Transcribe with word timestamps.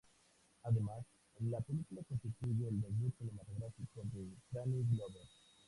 Además, 0.63 1.05
la 1.41 1.59
película 1.61 2.01
constituye 2.09 2.69
el 2.69 2.81
debut 2.81 3.13
cinematográfico 3.19 4.01
de 4.11 4.31
Danny 4.49 4.81
Glover. 4.89 5.27